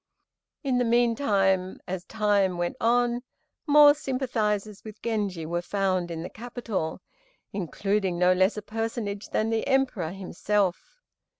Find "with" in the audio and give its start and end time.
4.83-4.99